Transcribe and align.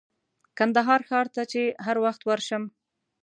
کندهار 0.57 1.01
ښار 1.09 1.27
ته 1.35 1.41
چې 1.51 1.61
هر 1.85 1.97
وخت 2.05 2.21
ورشم. 2.25 2.63